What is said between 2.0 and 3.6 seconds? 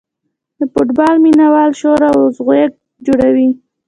او ځوږ جوړوي.